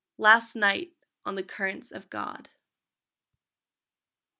[0.17, 0.93] _Last night
[1.27, 2.49] on the currents of God.